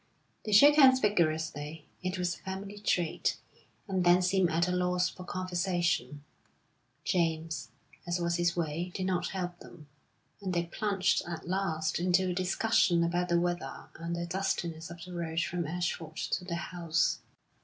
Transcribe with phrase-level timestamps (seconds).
[0.45, 3.37] They shook hands vigorously (it was a family trait),
[3.87, 6.23] and then seemed at a loss for conversation;
[7.03, 7.69] James,
[8.07, 9.85] as was his way, did not help them,
[10.41, 15.03] and they plunged at last into a discussion about the weather and the dustiness of
[15.05, 17.19] the road from Ashford to their house.